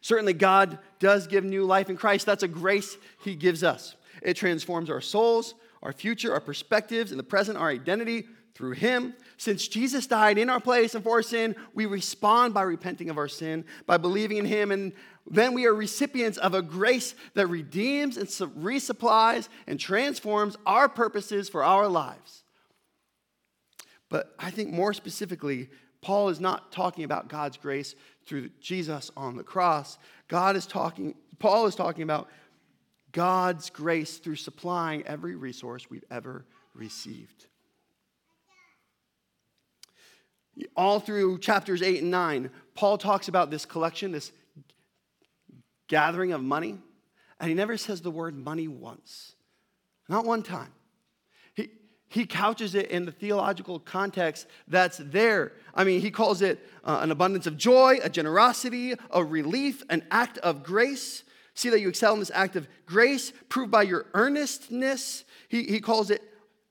[0.00, 2.26] Certainly, God does give new life in Christ.
[2.26, 3.94] That's a grace He gives us.
[4.20, 9.14] It transforms our souls, our future, our perspectives, in the present, our identity through Him.
[9.36, 13.18] Since Jesus died in our place and for our sin, we respond by repenting of
[13.18, 14.92] our sin, by believing in Him, and
[15.30, 21.48] then we are recipients of a grace that redeems and resupplies and transforms our purposes
[21.48, 22.42] for our lives.
[24.08, 25.70] But I think more specifically,
[26.02, 27.94] Paul is not talking about God's grace
[28.26, 29.96] through Jesus on the cross.
[30.28, 32.28] God is talking, Paul is talking about
[33.12, 36.44] God's grace through supplying every resource we've ever
[36.74, 37.46] received.
[40.76, 44.32] All through chapters 8 and 9, Paul talks about this collection, this
[45.88, 46.78] gathering of money,
[47.40, 49.34] and he never says the word money once.
[50.08, 50.72] Not one time
[51.54, 51.70] he
[52.08, 55.52] he couches it in the theological context that's there.
[55.74, 60.04] I mean, he calls it uh, an abundance of joy, a generosity, a relief, an
[60.10, 61.24] act of grace.
[61.54, 65.24] See that you excel in this act of grace, proved by your earnestness.
[65.48, 66.22] He, he calls it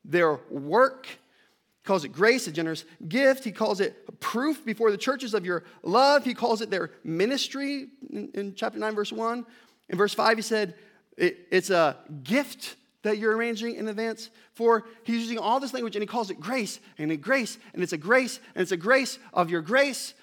[0.04, 1.06] their work.
[1.08, 3.44] He calls it grace, a generous gift.
[3.44, 6.24] He calls it proof before the churches of your love.
[6.26, 9.46] He calls it their ministry in, in chapter 9, verse 1.
[9.90, 10.76] In verse 5, he said,
[11.18, 14.86] it, it's a gift that you're arranging in advance for.
[15.04, 17.94] He's using all this language and he calls it grace and a grace and it's
[17.94, 20.14] a grace and it's a grace of your grace.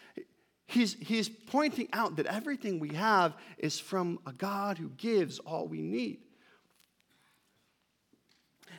[0.70, 5.66] He's, he's pointing out that everything we have is from a God who gives all
[5.66, 6.18] we need.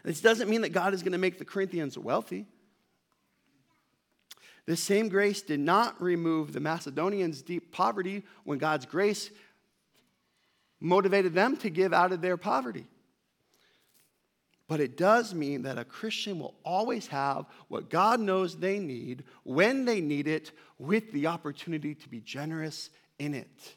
[0.03, 2.45] This doesn't mean that God is going to make the Corinthians wealthy.
[4.67, 9.31] This same grace did not remove the Macedonians' deep poverty when God's grace
[10.79, 12.85] motivated them to give out of their poverty.
[14.69, 19.23] But it does mean that a Christian will always have what God knows they need
[19.43, 23.75] when they need it with the opportunity to be generous in it.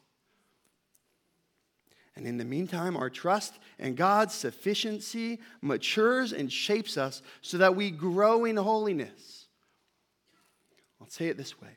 [2.14, 7.74] And in the meantime, our trust in God's sufficiency matures and shapes us so that
[7.74, 9.46] we grow in holiness.
[11.00, 11.70] I'll say it this way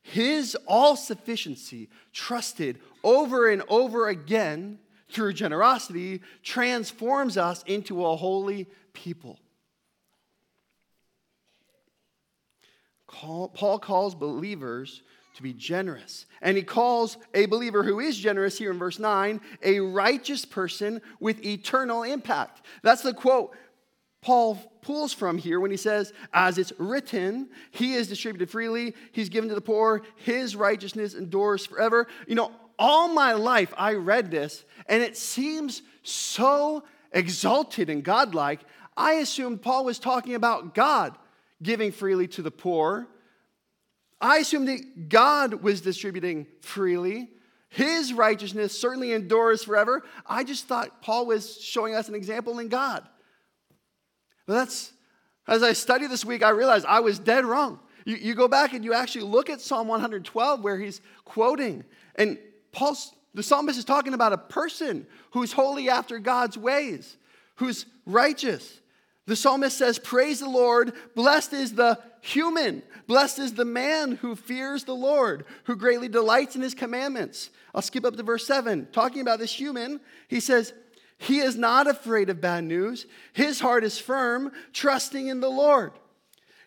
[0.00, 4.78] His all sufficiency, trusted over and over again,
[5.10, 9.38] through generosity, transforms us into a holy people.
[13.06, 15.02] Paul calls believers
[15.36, 16.26] to be generous.
[16.42, 21.00] And he calls a believer who is generous here in verse 9 a righteous person
[21.20, 22.62] with eternal impact.
[22.82, 23.54] That's the quote
[24.20, 29.28] Paul pulls from here when he says, As it's written, he is distributed freely, he's
[29.28, 32.06] given to the poor, his righteousness endures forever.
[32.26, 38.60] You know, all my life I read this, and it seems so exalted and godlike.
[38.96, 41.16] I assumed Paul was talking about God
[41.62, 43.08] giving freely to the poor
[44.24, 47.28] I assumed that God was distributing freely.
[47.68, 50.02] His righteousness certainly endures forever.
[50.26, 53.06] I just thought Paul was showing us an example in God.
[54.46, 54.92] But that's,
[55.46, 57.80] as I studied this week, I realized I was dead wrong.
[58.06, 61.84] You, you go back and you actually look at Psalm 112 where he's quoting,
[62.14, 62.38] and
[62.74, 67.16] Paul's, the psalmist is talking about a person who's holy after God's ways,
[67.56, 68.80] who's righteous.
[69.26, 74.36] The psalmist says, Praise the Lord, blessed is the human, blessed is the man who
[74.36, 77.50] fears the Lord, who greatly delights in his commandments.
[77.74, 78.88] I'll skip up to verse 7.
[78.92, 80.74] Talking about this human, he says,
[81.16, 83.06] He is not afraid of bad news.
[83.32, 85.92] His heart is firm, trusting in the Lord.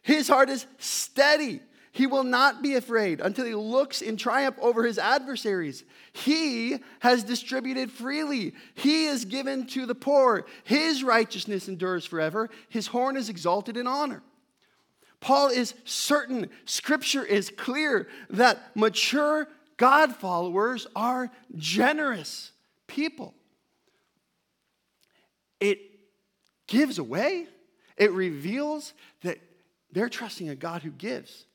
[0.01, 1.61] His heart is steady.
[1.97, 5.83] He will not be afraid until he looks in triumph over his adversaries.
[6.13, 8.53] He has distributed freely.
[8.75, 10.45] He is given to the poor.
[10.63, 12.51] His righteousness endures forever.
[12.69, 14.21] His horn is exalted in honor.
[15.21, 22.51] Paul is certain, scripture is clear that mature God followers are generous
[22.85, 23.33] people.
[25.59, 25.79] It
[26.67, 27.47] gives away,
[27.97, 29.39] it reveals that
[29.91, 31.46] they're trusting a God who gives,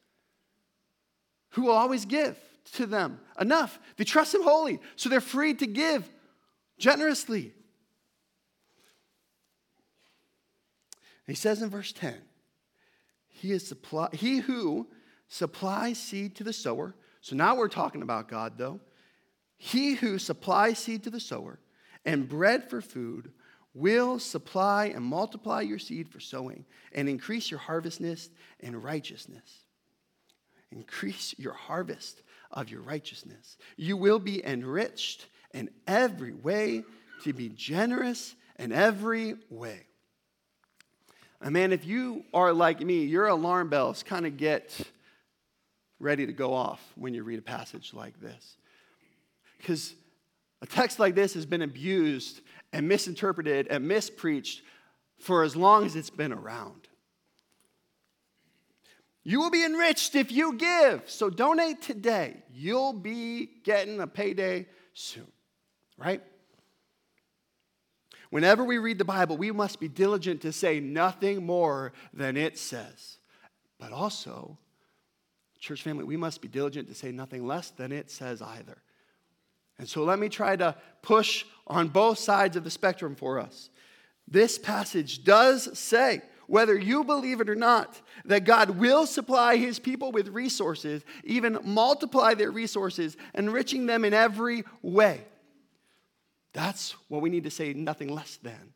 [1.52, 2.38] who will always give
[2.74, 3.78] to them enough.
[3.96, 6.08] They trust Him wholly, so they're free to give
[6.78, 7.52] generously.
[11.26, 12.14] He says in verse 10,
[13.28, 14.88] he, is supply, he who
[15.28, 16.94] supplies seed to the sower.
[17.20, 18.80] So now we're talking about God, though.
[19.56, 21.58] He who supplies seed to the sower
[22.04, 23.32] and bread for food
[23.74, 28.28] will supply and multiply your seed for sowing and increase your harvestness
[28.60, 29.64] and righteousness.
[30.72, 33.56] Increase your harvest of your righteousness.
[33.76, 36.84] You will be enriched in every way
[37.24, 39.86] to be generous in every way.
[41.40, 44.78] And man, if you are like me, your alarm bells kind of get
[45.98, 48.56] ready to go off when you read a passage like this.
[49.58, 49.94] Because
[50.60, 52.40] a text like this has been abused
[52.72, 54.62] and misinterpreted and mispreached
[55.18, 56.88] for as long as it's been around.
[59.24, 61.08] You will be enriched if you give.
[61.08, 62.42] So donate today.
[62.52, 65.30] You'll be getting a payday soon,
[65.96, 66.22] right?
[68.30, 72.58] Whenever we read the Bible, we must be diligent to say nothing more than it
[72.58, 73.18] says.
[73.78, 74.58] But also,
[75.60, 78.78] church family, we must be diligent to say nothing less than it says either.
[79.78, 83.70] And so let me try to push on both sides of the spectrum for us.
[84.26, 89.78] This passage does say, whether you believe it or not, that God will supply his
[89.78, 95.22] people with resources, even multiply their resources, enriching them in every way.
[96.52, 98.74] That's what we need to say, nothing less than.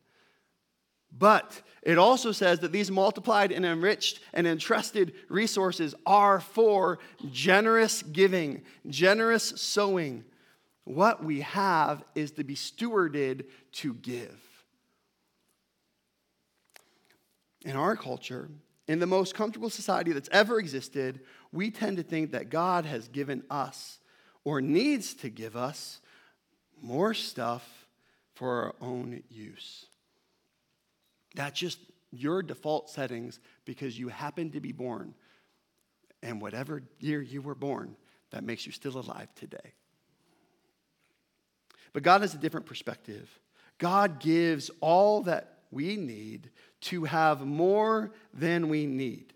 [1.17, 6.99] But it also says that these multiplied and enriched and entrusted resources are for
[7.31, 10.25] generous giving, generous sowing,
[10.85, 14.41] what we have is to be stewarded to give.
[17.67, 18.49] In our culture,
[18.87, 21.19] in the most comfortable society that's ever existed,
[21.51, 23.99] we tend to think that God has given us
[24.45, 26.01] or needs to give us
[26.81, 27.89] more stuff
[28.35, 29.87] for our own use.
[31.35, 31.81] That's just
[32.13, 35.13] your default settings because you happen to be born.
[36.23, 37.97] And whatever year you were born,
[38.31, 39.73] that makes you still alive today.
[41.93, 43.29] But God has a different perspective.
[43.79, 46.51] God gives all that we need
[46.87, 49.33] to have more than we need.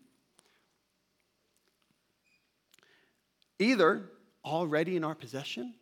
[3.58, 4.10] Either
[4.44, 5.74] already in our possession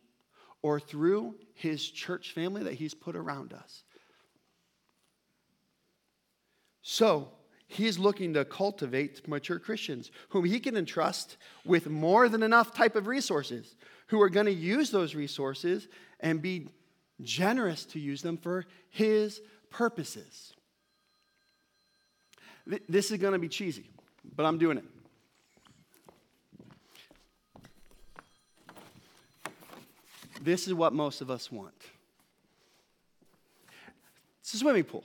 [0.61, 3.83] or through his church family that he's put around us.
[6.81, 7.29] So,
[7.67, 12.95] he's looking to cultivate mature Christians whom he can entrust with more than enough type
[12.95, 13.75] of resources,
[14.07, 15.87] who are going to use those resources
[16.19, 16.67] and be
[17.21, 20.53] generous to use them for His purposes.
[22.87, 23.89] This is going to be cheesy,
[24.35, 24.85] but I'm doing it.
[30.41, 31.73] This is what most of us want
[34.41, 35.03] it's a swimming pool.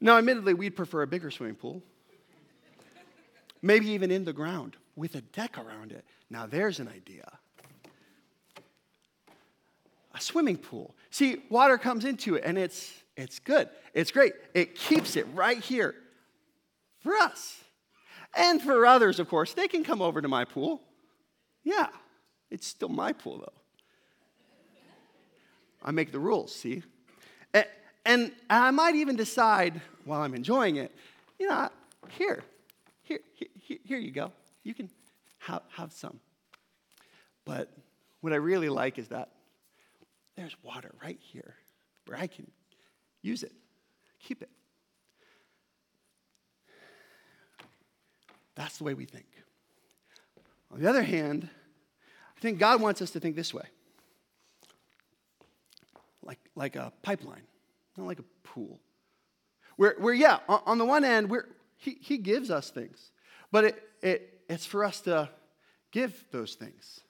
[0.00, 1.82] Now, admittedly, we'd prefer a bigger swimming pool,
[3.60, 6.06] maybe even in the ground with a deck around it.
[6.30, 7.26] Now, there's an idea
[10.14, 10.94] a swimming pool.
[11.10, 13.68] See, water comes into it and it's it's good.
[13.92, 14.32] It's great.
[14.54, 15.94] It keeps it right here
[17.00, 17.62] for us.
[18.34, 20.80] And for others, of course, they can come over to my pool.
[21.64, 21.88] Yeah,
[22.50, 23.52] it's still my pool though.
[25.82, 26.82] I make the rules, see?
[28.04, 30.90] And, I might even decide while I'm enjoying it,
[31.38, 31.68] you know,
[32.08, 32.42] here,
[33.02, 34.32] here, here, here you go.
[34.64, 34.90] You can,
[35.38, 36.18] have, have some.
[37.44, 37.70] But
[38.20, 39.28] what I really like is that
[40.36, 41.54] there's water right here
[42.06, 42.50] where I can
[43.22, 43.52] use it,
[44.18, 44.50] keep it.
[48.60, 49.24] That's the way we think.
[50.70, 51.48] On the other hand,
[52.36, 53.64] I think God wants us to think this way
[56.22, 57.40] like, like a pipeline,
[57.96, 58.78] not like a pool.
[59.76, 61.46] Where, where yeah, on, on the one end, we're,
[61.78, 63.12] he, he gives us things,
[63.50, 65.30] but it, it, it's for us to
[65.90, 67.00] give those things.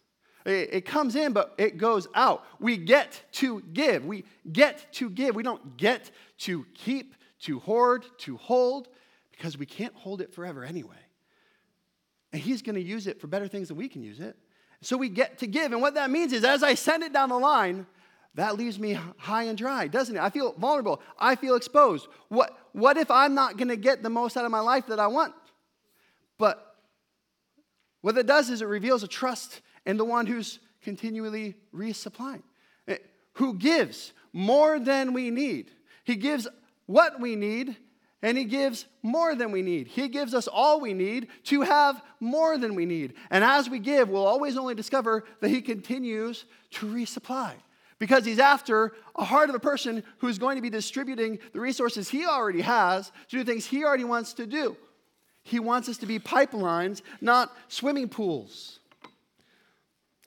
[0.46, 2.44] It, it comes in, but it goes out.
[2.60, 4.06] We get to give.
[4.06, 5.34] We get to give.
[5.34, 8.86] We don't get to keep, to hoard, to hold,
[9.32, 10.94] because we can't hold it forever anyway.
[12.32, 14.36] And He's going to use it for better things than we can use it.
[14.82, 15.72] So we get to give.
[15.72, 17.86] And what that means is as I send it down the line,
[18.34, 20.22] that leaves me high and dry, doesn't it?
[20.22, 21.00] I feel vulnerable.
[21.18, 22.06] I feel exposed.
[22.28, 25.00] What, what if I'm not going to get the most out of my life that
[25.00, 25.34] I want?
[26.38, 26.76] But
[28.00, 32.42] what it does is it reveals a trust in the one who's continually resupplying,
[32.88, 32.96] eh,
[33.34, 35.70] who gives more than we need.
[36.04, 36.46] He gives
[36.86, 37.76] what we need
[38.22, 39.88] and He gives more than we need.
[39.88, 43.14] He gives us all we need to have more than we need.
[43.30, 47.54] And as we give, we'll always only discover that He continues to resupply
[47.98, 52.08] because He's after a heart of a person who's going to be distributing the resources
[52.08, 54.76] He already has to do things He already wants to do.
[55.42, 58.78] He wants us to be pipelines, not swimming pools.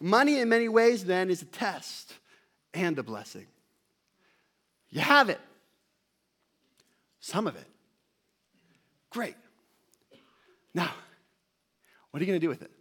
[0.02, 2.16] Money, in many ways, then, is a test
[2.74, 3.46] and a blessing.
[4.89, 5.39] You have it,
[7.20, 7.66] some of it.
[9.14, 9.36] Great.
[10.74, 10.91] Now,
[12.09, 12.72] what are you going to do with it?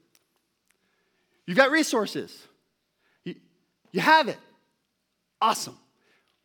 [1.46, 2.36] You've got resources.
[3.24, 3.34] You,
[3.92, 4.38] you have it.
[5.40, 5.76] Awesome.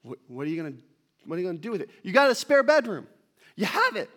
[0.02, 0.80] What, what are you going to
[1.26, 1.90] what are you going to do with it?
[2.04, 3.06] You got a spare bedroom.
[3.58, 4.10] You have it.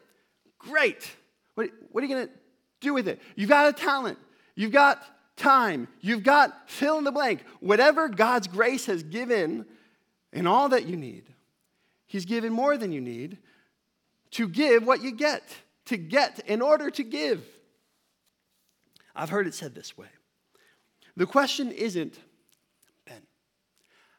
[0.61, 1.11] Great.
[1.55, 2.33] What, what are you going to
[2.81, 3.21] do with it?
[3.35, 4.16] You've got a talent.
[4.55, 5.03] You've got
[5.37, 5.89] time.
[6.01, 7.43] You've got fill in the blank.
[7.59, 9.66] Whatever God's grace has given
[10.33, 11.25] in all that you need,
[12.07, 13.39] He's given more than you need
[14.33, 15.43] to give what you get,
[15.87, 17.45] to get in order to give.
[19.14, 20.09] I've heard it said this way
[21.16, 22.18] the question isn't,
[23.05, 23.22] Ben,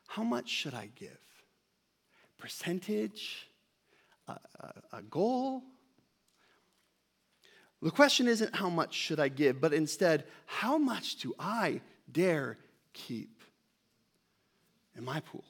[0.08, 1.18] how much should I give?
[2.38, 3.48] Percentage?
[4.28, 5.64] A, a, a goal?
[7.82, 11.82] The question isn't how much should I give, but instead, how much do I
[12.12, 12.58] dare
[12.94, 13.42] keep
[14.96, 15.46] in my pool?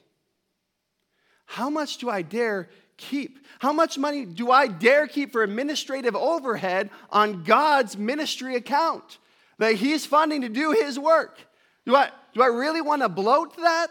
[1.46, 2.70] How much do I dare
[3.02, 3.46] keep?
[3.60, 9.18] How much money do I dare keep for administrative overhead on God's ministry account
[9.58, 11.38] that He's funding to do His work?
[11.86, 13.90] Do I, do I really want to bloat that?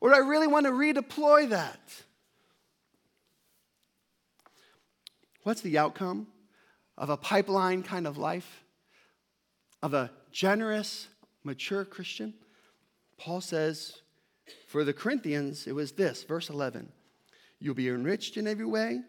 [0.00, 1.80] Or do I really want to redeploy that?
[5.42, 6.28] What's the outcome
[6.96, 8.64] of a pipeline kind of life?
[9.82, 11.08] Of a generous,
[11.42, 12.34] mature Christian?
[13.18, 14.00] Paul says,
[14.68, 16.92] for the Corinthians, it was this, verse 11
[17.62, 19.00] You'll be enriched in every way,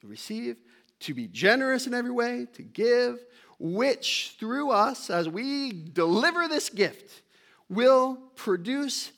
[0.00, 0.60] to receive,
[1.00, 3.18] to be generous in every way, to give,
[3.58, 7.22] which through us, as we deliver this gift,
[7.68, 9.12] will produce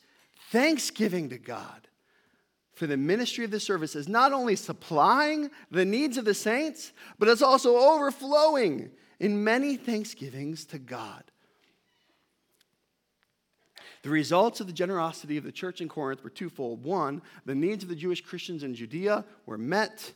[0.51, 1.87] thanksgiving to God
[2.81, 6.93] for the ministry of the service is not only supplying the needs of the saints,
[7.19, 11.23] but it's also overflowing in many thanksgivings to God.
[14.03, 16.83] The results of the generosity of the church in Corinth were twofold.
[16.83, 20.13] One, the needs of the Jewish Christians in Judea were met.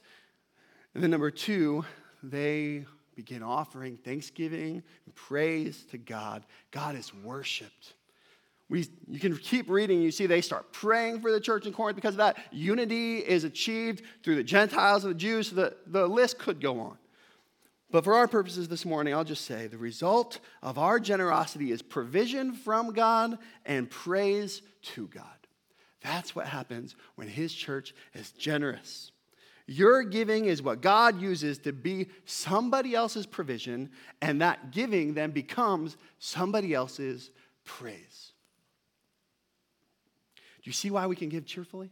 [0.94, 1.86] And then, number two,
[2.24, 6.46] they began offering thanksgiving and praise to God.
[6.72, 7.94] God is worshiped.
[8.68, 11.96] We, you can keep reading, you see they start praying for the church in Corinth
[11.96, 12.38] because of that.
[12.52, 15.52] Unity is achieved through the Gentiles and the Jews.
[15.52, 16.98] The, the list could go on.
[17.96, 21.82] But for our purposes this morning, I'll just say the result of our generosity is
[21.82, 24.62] provision from God and praise
[24.96, 25.24] to God.
[26.02, 29.14] That's what happens when His church is generous.
[29.66, 33.92] Your giving is what God uses to be somebody else's provision,
[34.22, 37.32] and that giving then becomes somebody else's
[37.64, 38.34] praise.
[40.36, 41.92] Do you see why we can give cheerfully?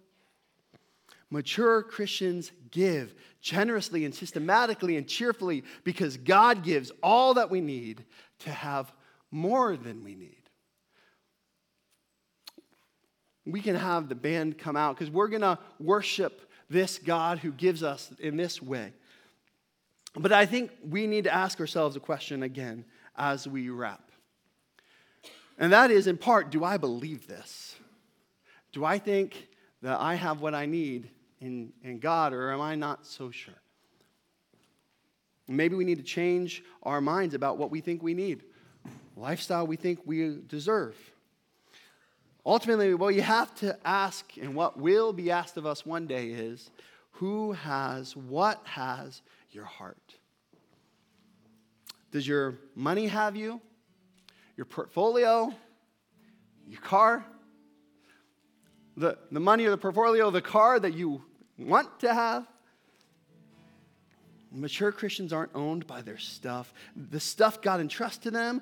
[1.34, 8.05] Mature Christians give generously and systematically and cheerfully because God gives all that we need
[8.39, 8.93] to have
[9.31, 10.43] more than we need.
[13.47, 17.51] We can have the band come out because we're going to worship this God who
[17.51, 18.93] gives us in this way.
[20.15, 22.86] But I think we need to ask ourselves a question again
[23.17, 24.11] as we wrap.
[25.57, 27.75] And that is, in part, do I believe this?
[28.71, 29.47] Do I think
[29.81, 31.09] that I have what I need
[31.44, 33.54] in, in God, or am I not so sure?
[35.48, 38.44] Maybe we need to change our minds about what we think we need.
[39.18, 40.96] lifestyle we think we deserve.
[42.46, 46.28] Ultimately, what you have to ask and what will be asked of us one day
[46.28, 46.72] is
[47.12, 49.22] who has, what has
[49.52, 50.16] your heart?
[52.12, 53.62] Does your money have you?
[54.56, 55.54] Your portfolio?
[56.68, 57.26] Your car?
[58.96, 61.24] The, the money or the portfolio, the car that you
[61.58, 62.47] want to have?
[64.51, 66.74] Mature Christians aren't owned by their stuff.
[66.95, 68.62] The stuff God entrusts to them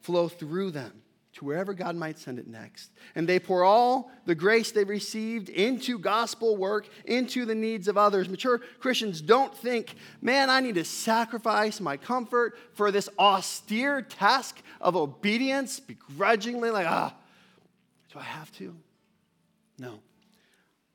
[0.00, 1.02] flow through them
[1.34, 2.90] to wherever God might send it next.
[3.14, 7.98] And they pour all the grace they received into gospel work, into the needs of
[7.98, 8.26] others.
[8.28, 14.62] Mature Christians don't think, man, I need to sacrifice my comfort for this austere task
[14.80, 17.14] of obedience, begrudgingly, like, ah,
[18.10, 18.74] do I have to?
[19.78, 20.00] No.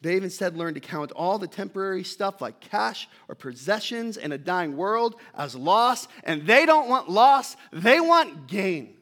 [0.02, 4.38] They've instead learned to count all the temporary stuff like cash or possessions in a
[4.38, 8.96] dying world as loss, and they don't want loss, they want gain.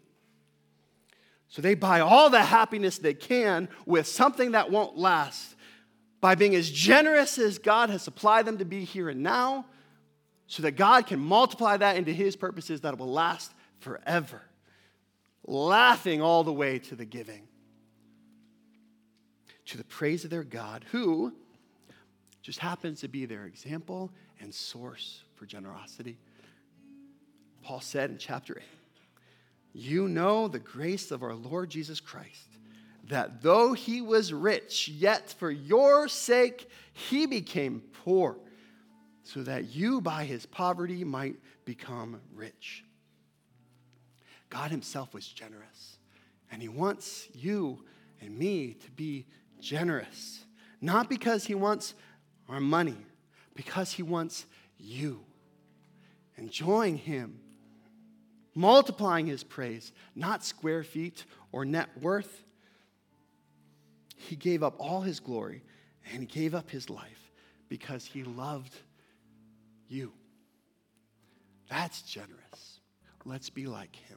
[1.47, 5.55] So they buy all the happiness they can with something that won't last.
[6.21, 9.65] By being as generous as God has supplied them to be here and now,
[10.47, 14.41] so that God can multiply that into His purposes that will last forever,
[15.45, 17.48] laughing all the way to the giving
[19.69, 21.31] to the praise of their God, who
[22.41, 26.17] just happens to be their example and source for generosity.
[27.61, 28.63] Paul said in chapter 8,
[29.73, 32.47] You know the grace of our Lord Jesus Christ,
[33.09, 38.37] that though he was rich, yet for your sake he became poor,
[39.23, 42.83] so that you by his poverty might become rich.
[44.49, 45.99] God himself was generous,
[46.51, 47.83] and he wants you
[48.19, 49.27] and me to be
[49.59, 50.43] generous.
[50.81, 51.93] Not because he wants
[52.47, 52.97] our money,
[53.55, 54.45] because he wants
[54.77, 55.21] you.
[56.37, 57.39] Enjoying him,
[58.55, 62.43] multiplying his praise, not square feet or net worth.
[64.15, 65.63] He gave up all his glory
[66.11, 67.31] and he gave up his life
[67.67, 68.73] because he loved
[69.87, 70.11] you.
[71.69, 72.79] That's generous.
[73.25, 74.08] Let's be like him.